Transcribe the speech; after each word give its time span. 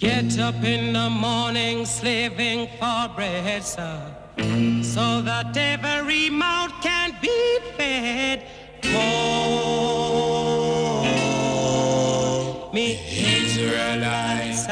Get 0.00 0.38
up 0.38 0.64
in 0.64 0.94
the 0.94 1.10
morning 1.10 1.84
slaving 1.84 2.68
for 2.78 3.08
bread, 3.14 3.62
sir, 3.62 4.00
so 4.82 5.20
that 5.20 5.54
every 5.54 6.30
mouth 6.30 6.72
can 6.80 7.14
be 7.20 7.58
fed. 7.76 8.46
Oh, 8.94 9.50
me 12.72 12.98
Israelites. 13.42 14.66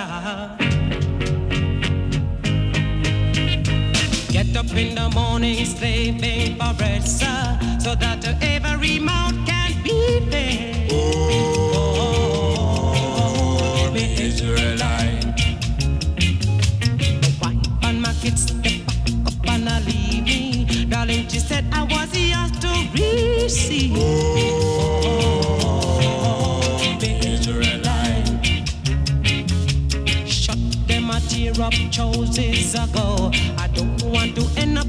Get 4.33 4.57
up 4.57 4.73
in 4.75 4.95
the 4.95 5.11
morning 5.15 5.63
slaving 5.67 6.57
for 6.57 6.73
bread, 6.73 7.07
sir, 7.07 7.59
so 7.79 7.95
that 7.97 8.25
every 8.43 8.99
mouth 8.99 9.38
She 21.39 21.45
said 21.47 21.67
I 21.73 21.85
was 21.85 22.11
yours 22.19 22.51
to 22.63 22.69
receive. 22.93 23.93
Oh, 23.97 24.59
Shut 30.27 30.59
them 30.89 31.11
a 31.11 31.21
tear 31.29 31.53
up 31.63 31.75
choices 31.93 32.75
ago. 32.75 33.31
I 33.57 33.69
don't 33.73 34.03
want 34.03 34.35
to 34.35 34.61
end 34.61 34.79
up 34.79 34.88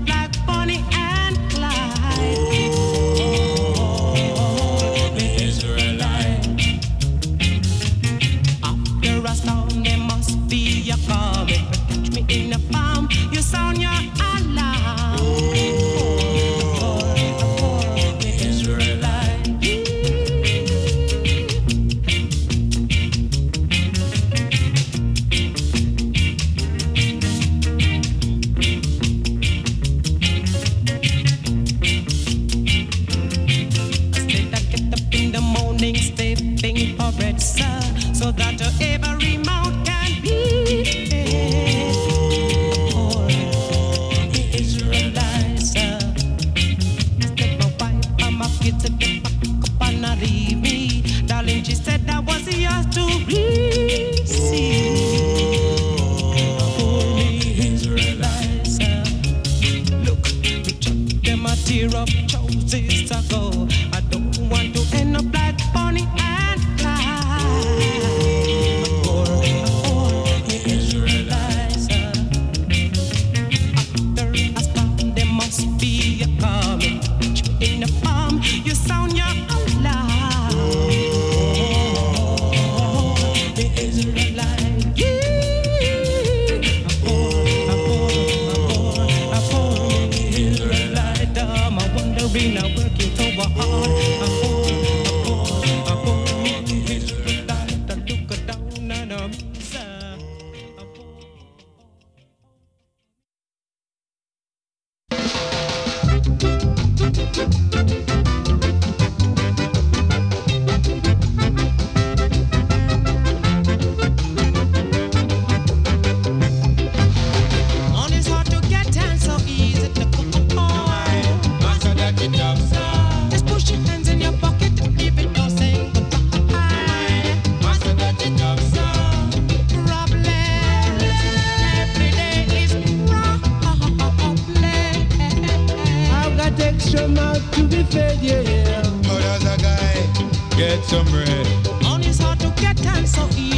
got 137.39 137.55
to 137.55 137.63
be 137.63 137.83
fed, 137.83 138.19
yeah. 138.21 138.83
How 139.03 139.19
does 139.19 139.43
a 139.43 139.57
guy 139.61 140.57
get 140.57 140.83
some 140.85 141.05
bread? 141.07 141.47
On 141.85 142.01
his 142.01 142.19
heart 142.19 142.39
to 142.39 142.49
get 142.61 142.85
and 142.85 143.07
so 143.07 143.27
easy. 143.29 143.48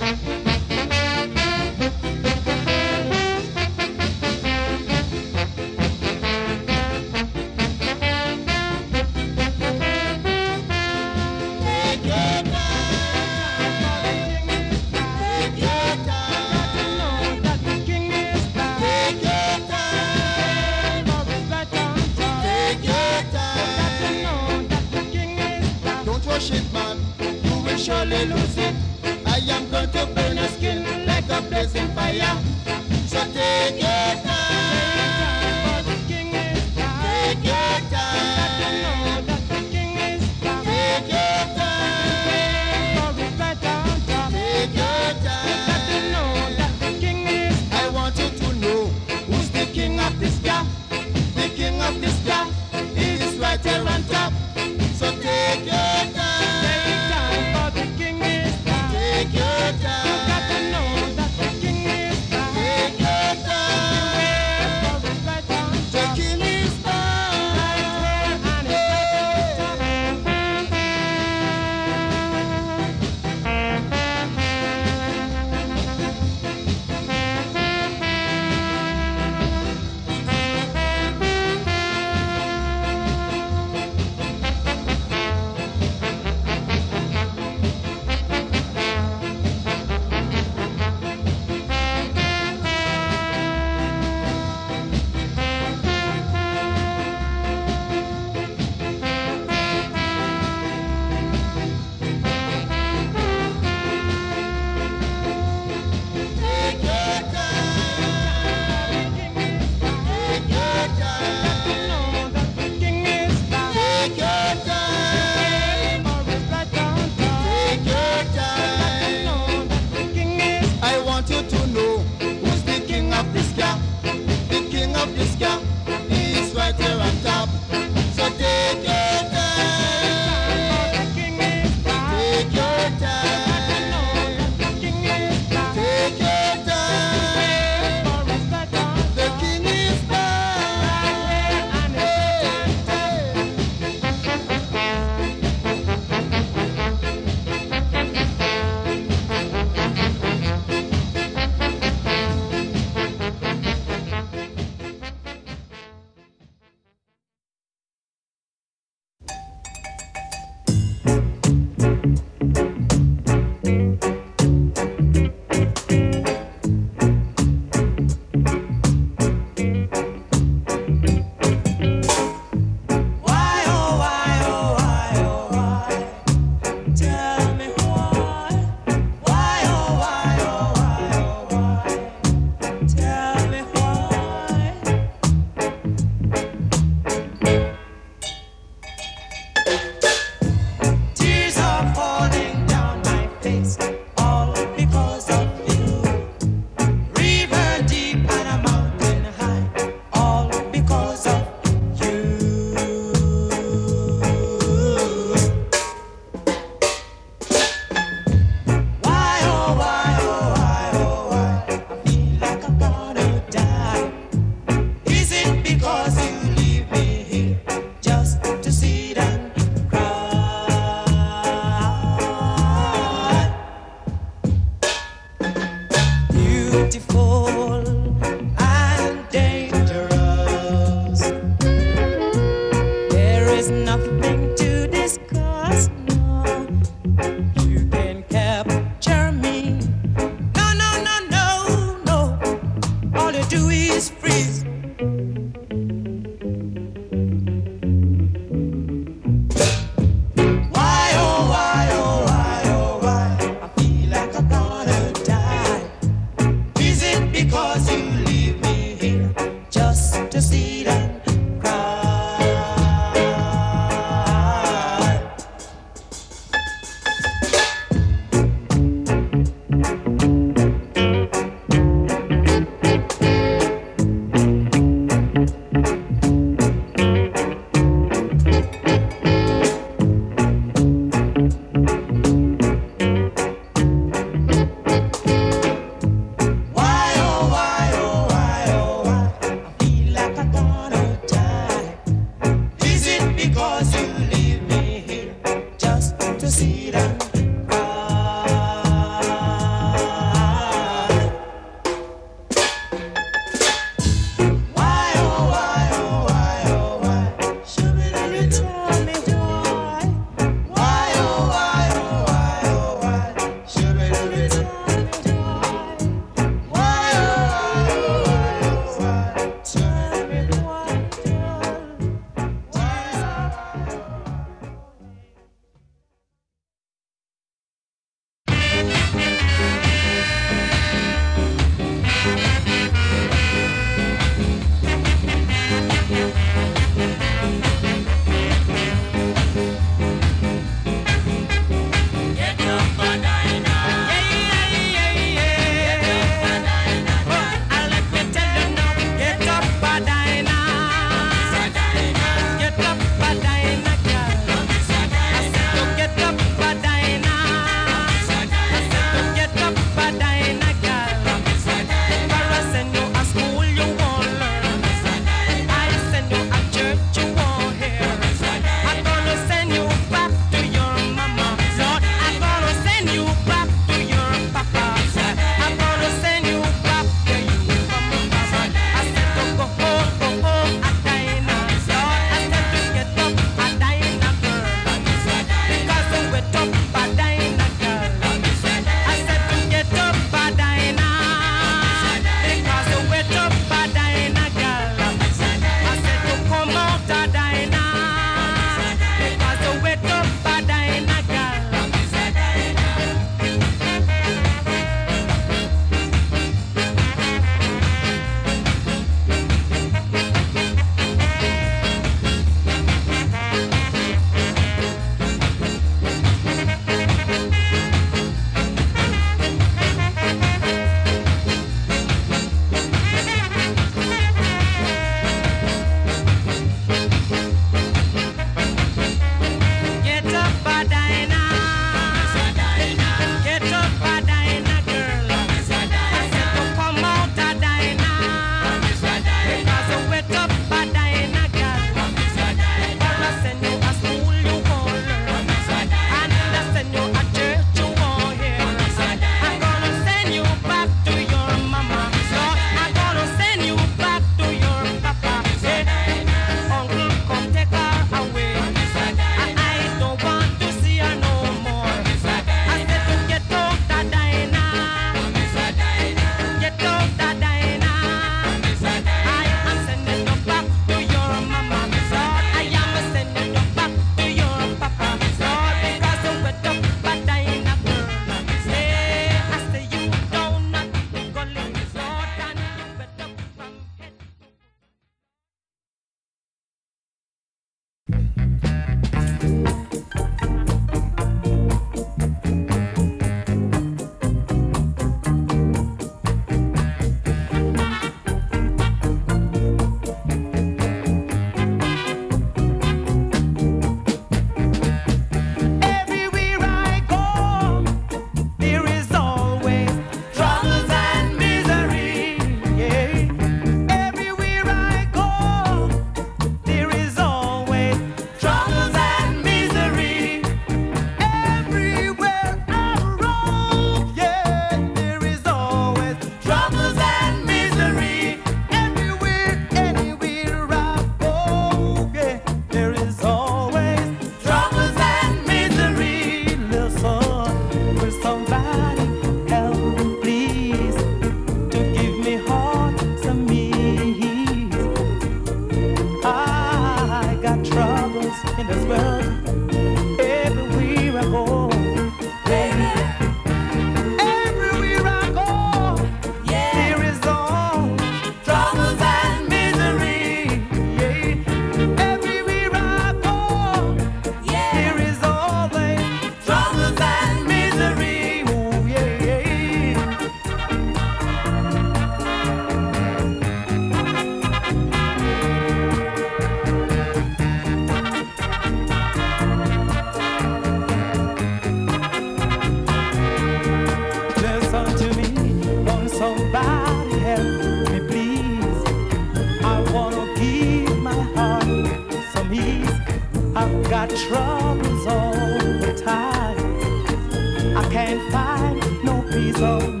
follow 599.61 600.00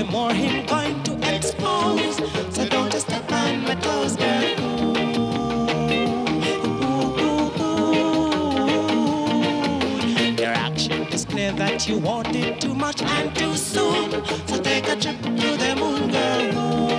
the 0.00 0.06
more 0.10 0.32
him 0.32 0.64
going 0.64 1.02
to 1.02 1.12
expose. 1.36 2.16
So 2.54 2.66
don't 2.66 2.90
just 2.90 3.06
step 3.06 3.30
on 3.30 3.64
my 3.64 3.74
toes, 3.74 4.16
girl. 4.16 4.44
Ooh, 4.60 4.88
ooh, 7.26 7.52
ooh, 7.60 8.00
Your 10.40 10.54
action 10.68 11.02
is 11.08 11.26
clear 11.26 11.52
that 11.52 11.86
you 11.86 11.98
want 11.98 12.34
it 12.34 12.62
too 12.62 12.74
much 12.74 13.02
and 13.02 13.36
too 13.36 13.54
soon. 13.54 14.10
So 14.48 14.62
take 14.62 14.88
a 14.88 14.96
trip 14.96 15.20
to 15.20 15.56
the 15.62 15.76
moon, 15.78 16.10
girl. 16.10 16.89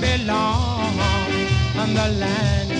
Days 0.00 0.16
may 0.16 0.18
be 0.18 0.24
long 0.24 0.98
on 1.76 1.94
the 1.94 2.08
land. 2.18 2.70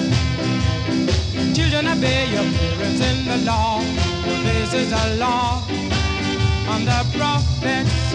Children, 1.54 1.88
obey 1.88 2.26
your 2.30 2.44
parents 2.44 3.00
in 3.00 3.24
the 3.26 3.36
law. 3.44 3.80
This 4.44 4.74
is 4.74 4.92
a 4.92 5.16
law 5.16 5.62
on 6.68 6.84
the 6.84 7.06
prophets. 7.16 8.14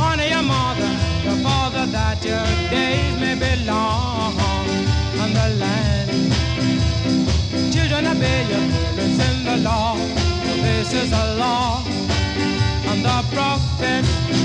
Honor 0.00 0.24
your 0.24 0.42
mother, 0.42 0.90
your 1.24 1.36
father, 1.42 1.86
that 1.86 2.24
your 2.24 2.46
days 2.70 3.18
may 3.20 3.34
be 3.34 3.64
long 3.64 4.38
on 5.22 5.32
the 5.32 5.48
land. 5.58 6.10
Children, 7.72 8.06
obey 8.06 8.46
your 8.48 8.66
parents 8.72 9.20
in 9.28 9.44
the 9.44 9.56
law. 9.58 9.96
This 10.62 10.92
is 10.92 11.12
a 11.12 11.34
law 11.36 11.82
on 12.88 13.02
the 13.02 13.24
prophets. 13.32 14.40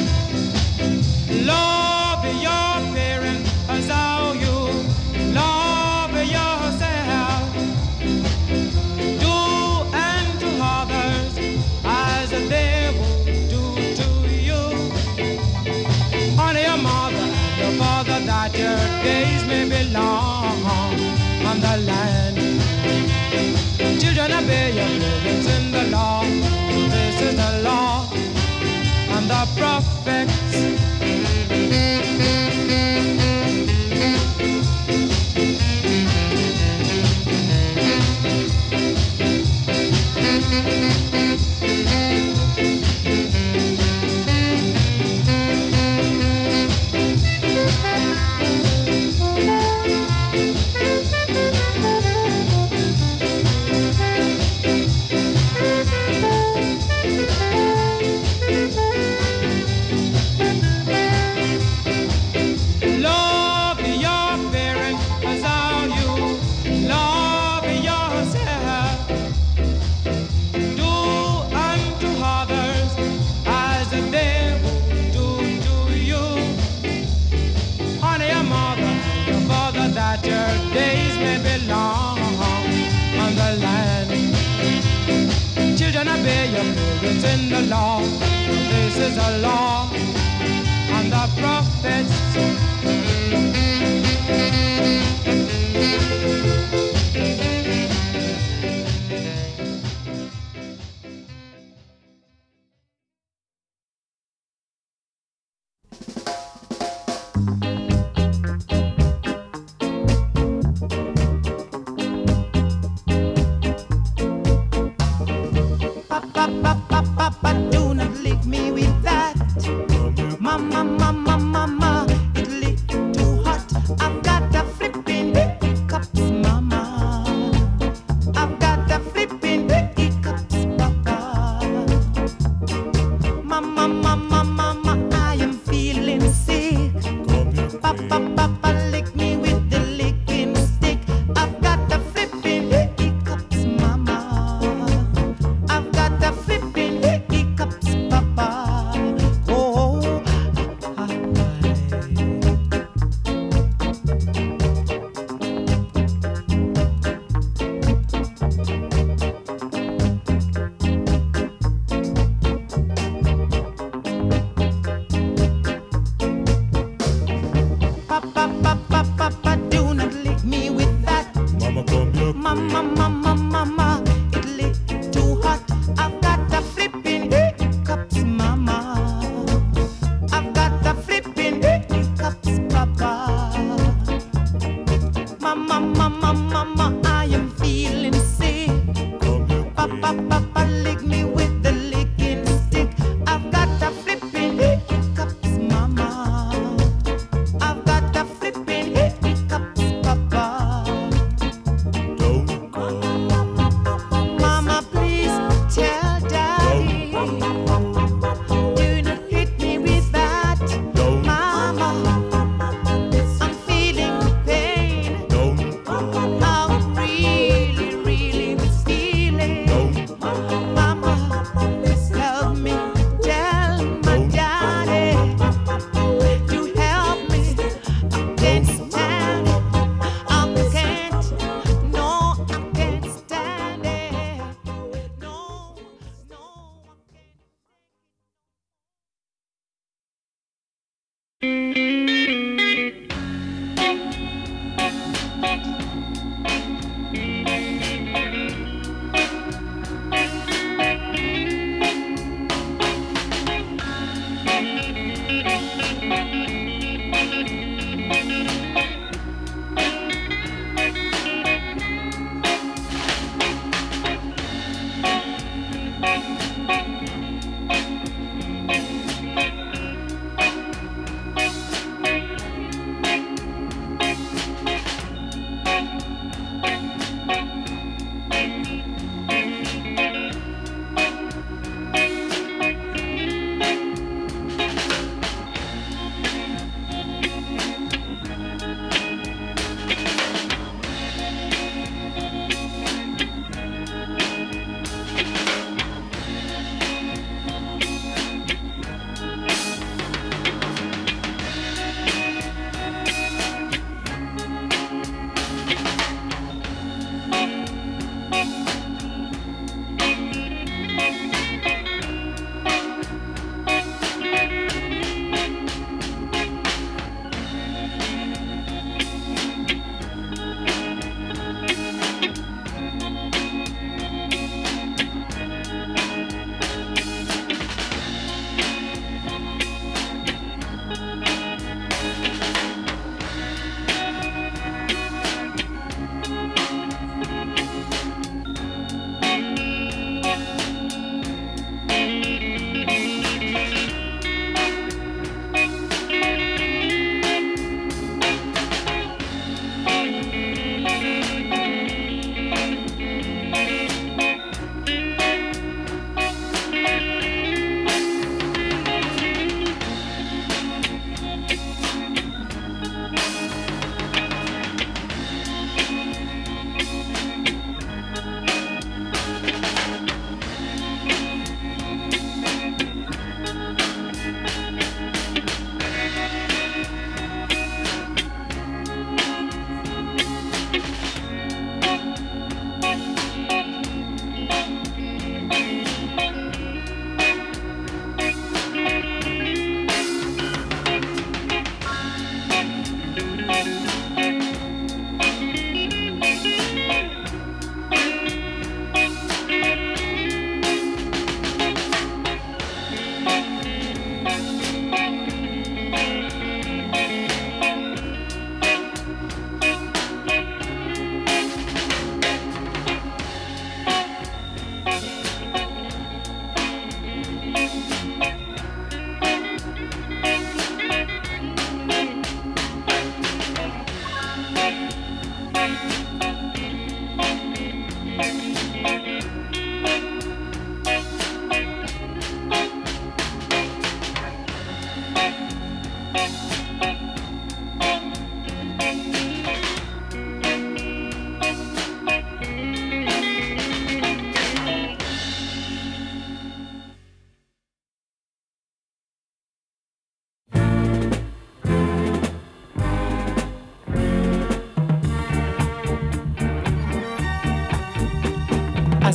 Love 1.43 2.24
your 2.41 2.93
parents 2.95 3.50
as 3.67 3.88
you 4.43 4.58
love 5.34 6.13
yourself. 6.38 7.54
Do 9.24 9.36
unto 10.08 10.50
others 10.62 11.34
as 11.84 12.30
they 12.30 12.93
would 13.00 13.50
do 13.50 13.63
to 14.00 14.08
you. 14.48 14.62
Honor 16.39 16.60
your 16.60 16.78
mother 16.78 17.26
your 17.58 17.71
father 17.80 18.19
that 18.26 18.52
your 18.58 18.78
days 19.04 19.43
may 19.45 19.63
be 19.67 19.89
long 19.91 20.62
on 21.50 21.60
the 21.60 21.78
land. 21.89 22.38
Children 24.00 24.32
obey 24.32 24.67
your 24.80 24.91
parents 25.02 25.48
in 25.58 25.71
the 25.71 25.84
law. 25.95 26.24
This 26.24 27.21
is 27.21 27.36
the 27.36 27.62
law 27.63 28.10
and 29.10 29.30
the 29.30 29.48
prophets. 29.58 30.94
Love 32.17 32.56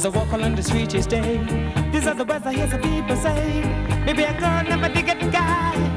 As 0.00 0.06
I 0.06 0.08
walk 0.08 0.32
along 0.32 0.54
the 0.54 0.62
street 0.62 0.94
each 0.94 1.08
day, 1.08 1.36
these 1.92 2.06
are 2.06 2.14
the 2.14 2.24
words 2.24 2.46
I 2.46 2.54
hear 2.54 2.70
some 2.70 2.80
people 2.80 3.16
say. 3.16 3.60
Maybe 4.06 4.22
a 4.22 4.32
girl 4.40 4.62
never 4.64 4.88
did 4.88 5.04
get 5.04 5.20
guy. 5.30 5.89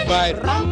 se. 0.00 0.71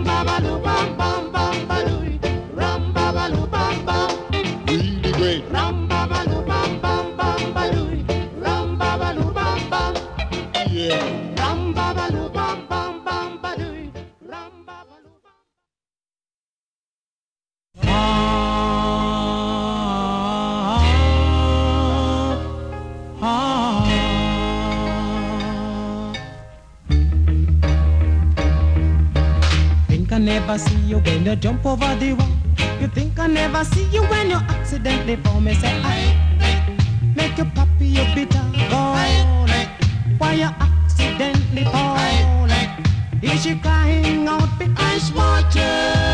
Is 43.21 43.43
she 43.43 43.55
crying 43.55 44.25
out 44.25 44.57
because 44.57 45.11
water? 45.11 46.10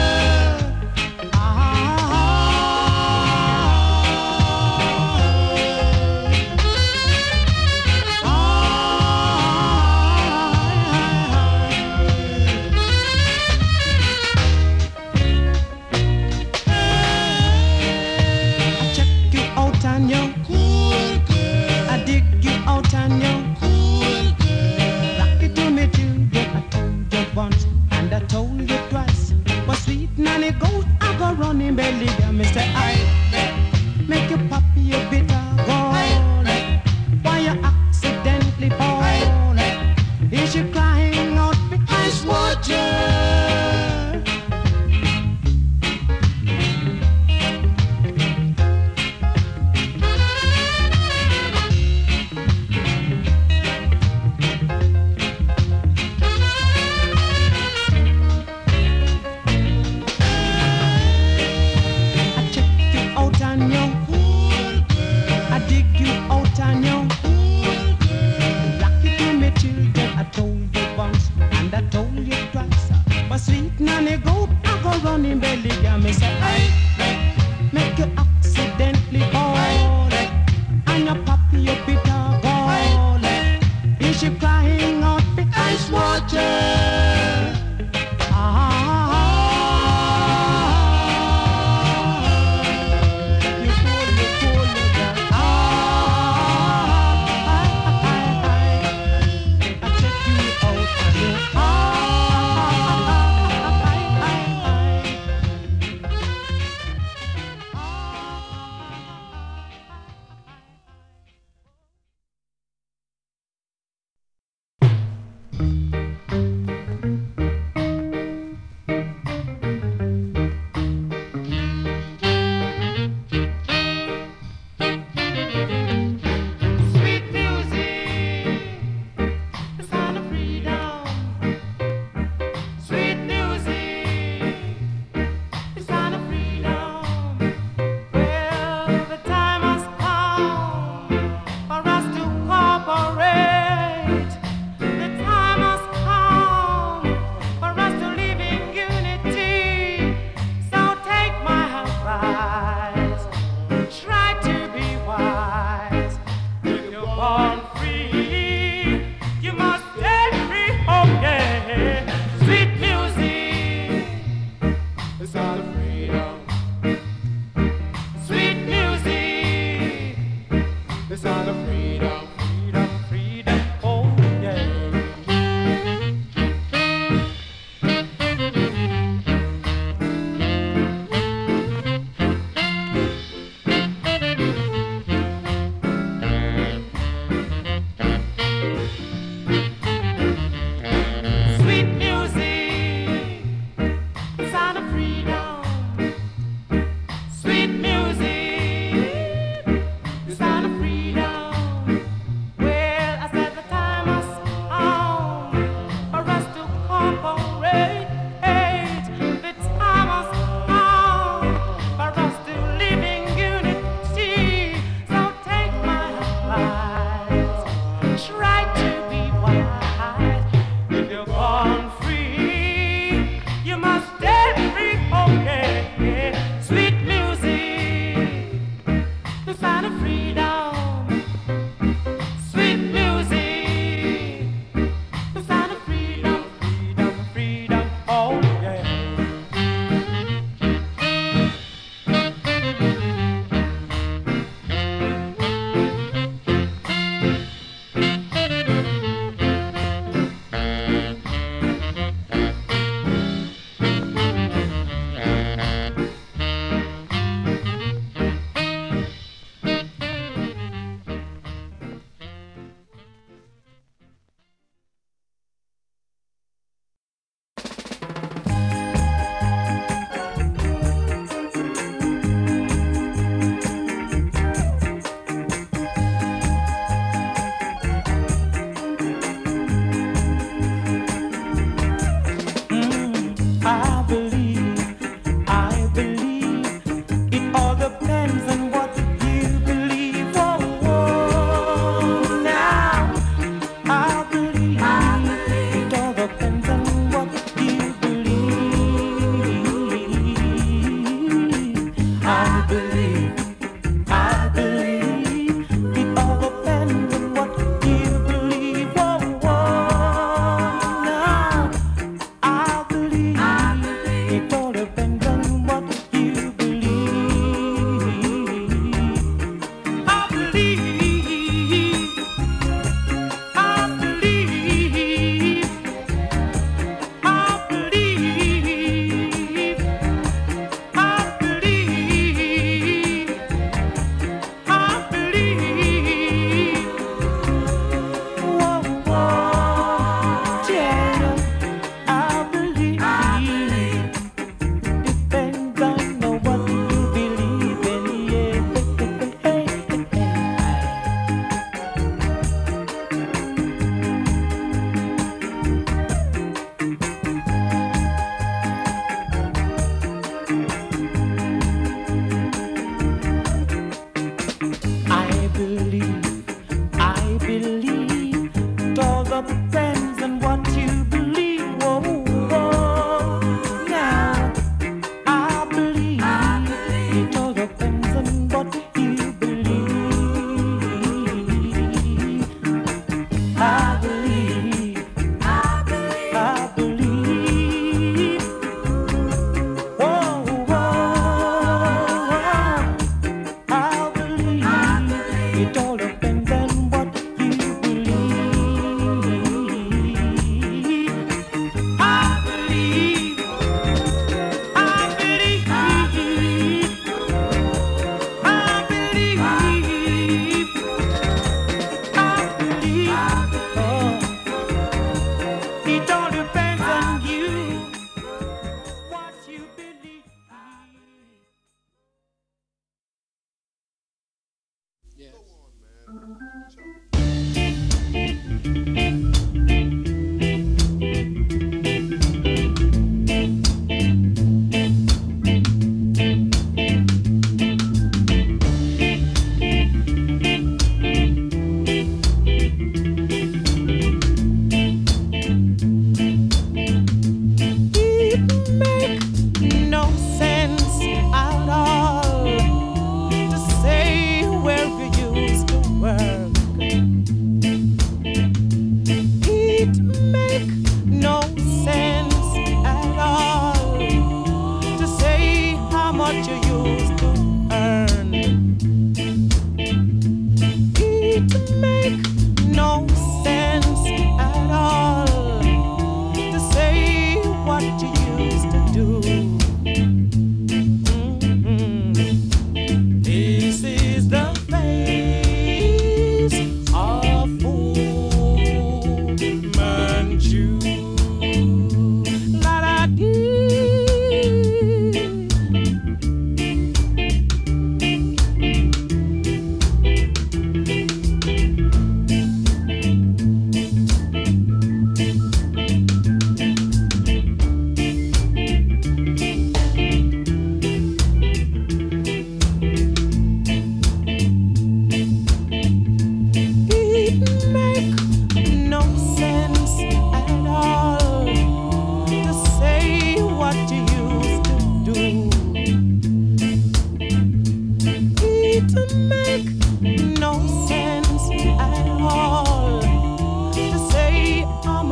pouring 84.68 85.03
out 85.03 85.22
the 85.36 85.47
ice 85.55 85.89
water. 85.89 87.16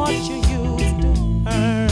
What 0.05 0.29
you 0.29 0.35
used 0.35 1.01
to 1.01 1.43
earn. 1.47 1.84